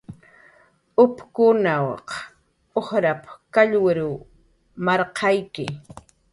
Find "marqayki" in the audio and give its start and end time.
4.85-5.65